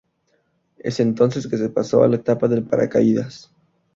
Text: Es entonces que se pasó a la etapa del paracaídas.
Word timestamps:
Es 0.79 0.99
entonces 0.99 1.45
que 1.47 1.59
se 1.59 1.69
pasó 1.69 2.01
a 2.01 2.07
la 2.07 2.15
etapa 2.15 2.47
del 2.47 2.63
paracaídas. 2.63 3.51